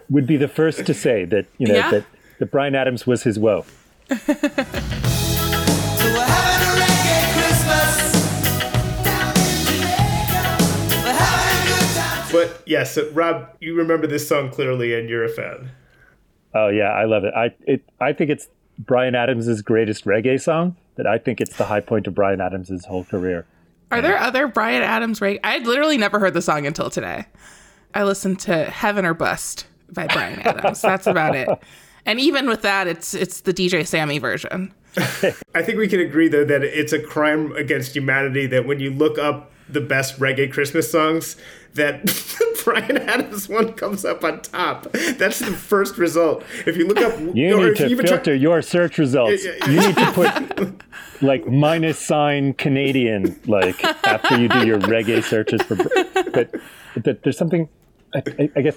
[0.08, 1.90] would be the first to say that you know Yeah.
[1.90, 2.04] that,
[2.38, 3.64] that Bryan Adams was his woe.
[12.46, 15.70] But yes, so Rob, you remember this song clearly, and you're a fan.
[16.54, 17.34] Oh yeah, I love it.
[17.34, 20.76] I it I think it's Bryan Adams' greatest reggae song.
[20.96, 23.46] But I think it's the high point of Bryan Adams' whole career.
[23.90, 25.38] Are there other Bryan Adams reg?
[25.44, 27.26] I'd literally never heard the song until today.
[27.94, 30.80] I listened to Heaven or Bust by Bryan Adams.
[30.80, 31.48] That's about it.
[32.04, 34.72] And even with that, it's it's the DJ Sammy version.
[34.96, 38.90] I think we can agree though that it's a crime against humanity that when you
[38.90, 41.36] look up the best reggae Christmas songs,
[41.76, 42.04] that
[42.64, 44.90] Bryan Adams one comes up on top.
[44.92, 46.42] That's the first result.
[46.66, 49.44] If you look up, You need if you to try- filter your search results.
[49.44, 50.82] Yeah, yeah, You need to put
[51.22, 55.76] like minus sign Canadian like after you do your reggae searches for.
[55.76, 56.54] But,
[57.02, 57.68] but there's something,
[58.14, 58.76] I, I- I guess,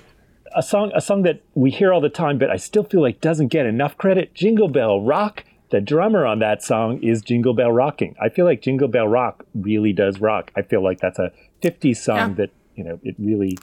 [0.55, 3.21] a song a song that we hear all the time, but I still feel like
[3.21, 4.33] doesn't get enough credit.
[4.33, 5.43] Jingle Bell Rock.
[5.71, 8.15] The drummer on that song is Jingle Bell Rocking.
[8.19, 10.49] I feel like Jingle Bell Rock really does rock.
[10.55, 11.31] I feel like that's a
[11.61, 12.33] 50s song Yeah.
[12.37, 13.57] that you know it really.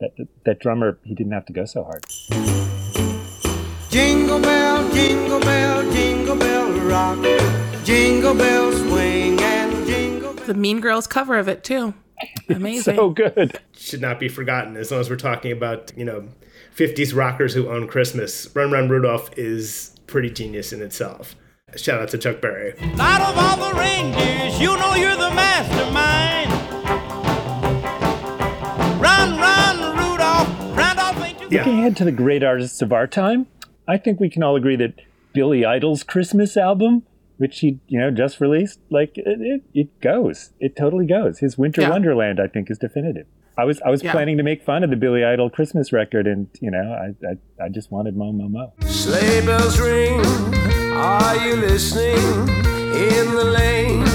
[0.00, 2.04] That, that drummer, he didn't have to go so hard.
[3.88, 7.18] Jingle bell, jingle bell, jingle bell rock.
[7.84, 10.32] Jingle bell swing and jingle.
[10.34, 11.94] The Mean Girls cover of it too.
[12.48, 12.96] Amazing.
[12.96, 13.60] so good.
[13.76, 16.28] should not be forgotten as long as we're talking about you know
[16.76, 18.48] 50s rockers who own Christmas.
[18.56, 21.36] Run Run Rudolph is pretty genius in itself.
[21.76, 22.74] Shout out to Chuck Berry.
[22.98, 26.61] Out of all the reindeers, you know you're the mastermind.
[31.58, 33.46] Randolph ain't you Looking ahead to the great artists of our time,
[33.88, 34.94] I think we can all agree that
[35.34, 37.02] Billy Idol's Christmas album,
[37.38, 41.38] which he you know just released, like it, it, it goes, it totally goes.
[41.38, 41.90] His Winter Yeah.
[41.90, 43.26] Wonderland, I think, is definitive.
[43.58, 44.12] I was I was Yeah.
[44.12, 47.64] planning to make fun of the Billy Idol Christmas record, and you know I I,
[47.64, 48.72] I just wanted mo mo mo.
[48.86, 50.20] Sleigh bells ring.
[50.94, 52.18] Are you listening?
[52.94, 54.06] In the lane,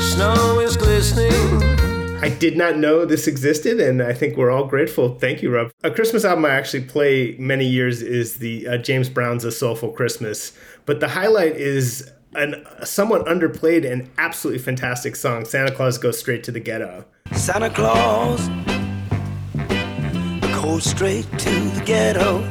[0.00, 1.95] snow is glistening.
[2.22, 5.16] I did not know this existed, and I think we're all grateful.
[5.18, 5.70] Thank you, Rob.
[5.84, 9.92] A Christmas album I actually play many years is the uh, James Brown's A Soulful
[9.92, 10.52] Christmas,
[10.86, 16.18] but the highlight is an, a somewhat underplayed and absolutely fantastic song, Santa Claus Goes
[16.18, 17.04] Straight to the Ghetto.
[17.32, 18.48] Santa Claus
[20.62, 22.44] goes straight to the ghetto.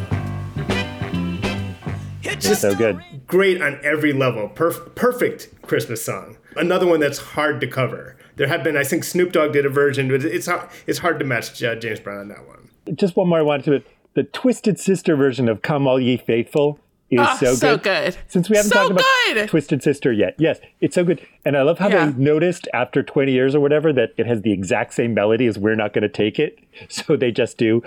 [2.40, 3.02] Just So good.
[3.28, 4.50] great on every level.
[4.50, 6.38] Perf- perfect Christmas song.
[6.56, 8.16] Another one that's hard to cover.
[8.36, 11.20] There have been, I think Snoop Dogg did a version, but it's hard, it's hard
[11.20, 12.70] to match uh, James Brown on that one.
[12.96, 13.90] Just one more I wanted to.
[14.14, 16.80] The Twisted Sister version of "Come All Ye Faithful"
[17.10, 17.28] is so good.
[17.30, 17.84] Ah, so, so good.
[17.84, 18.18] good.
[18.28, 19.50] Since we haven't So talked about good.
[19.50, 21.26] Twisted Sister yet, yes, it's so good.
[21.46, 22.10] And I love how Yeah.
[22.12, 25.58] they noticed after 20 years or whatever that it has the exact same melody as
[25.58, 26.60] "We're Not Going to Take It,"
[26.90, 27.82] so they just do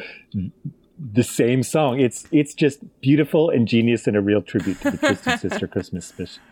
[0.99, 2.01] the same song.
[2.01, 6.07] It's it's just beautiful and genius and a real tribute to the Twisted Sister Christmas
[6.07, 6.42] special.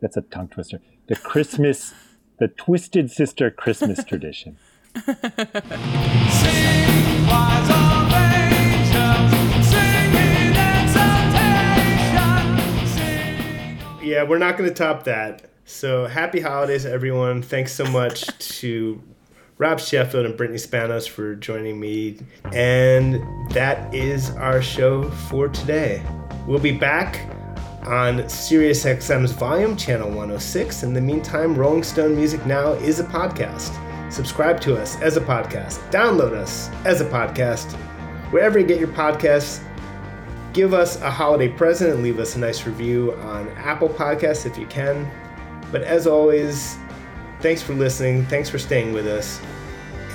[0.00, 0.80] That's a tongue twister.
[1.06, 1.94] The Christmas,
[2.38, 4.56] the Twisted Sister Christmas tradition.
[14.02, 15.50] Yeah, we're not going to top that.
[15.64, 17.42] So happy holidays, everyone.
[17.42, 18.26] Thanks so much
[18.58, 19.02] to
[19.58, 22.18] Rob Sheffield and Brittany Spanos for joining me.
[22.52, 23.22] And
[23.52, 26.02] that is our show for today.
[26.46, 27.26] We'll be back
[27.86, 30.82] on SiriusXM's Volume Channel 106.
[30.82, 33.72] In the meantime, Rolling Stone Music Now is a podcast.
[34.12, 35.78] Subscribe to us as a podcast.
[35.90, 37.72] Download us as a podcast.
[38.30, 39.62] Wherever you get your podcasts,
[40.52, 44.56] give us a holiday present and leave us a nice review on Apple Podcasts if
[44.56, 45.10] you can.
[45.70, 46.78] But as always,
[47.40, 48.24] thanks for listening.
[48.26, 49.40] Thanks for staying with us.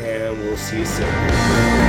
[0.02, 1.89] And we'll see you soon.